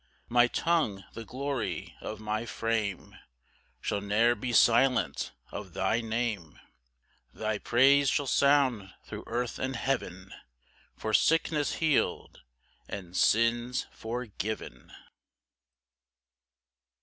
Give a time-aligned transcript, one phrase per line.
[0.23, 3.15] 6 My tongue, the glory of my frame,
[3.81, 6.59] Shall ne'er be silent of thy name
[7.35, 10.33] Thy praise shall sound thro' earth and heaven,
[10.95, 12.41] For sickness heal'd,
[12.89, 14.91] and sins forgiven.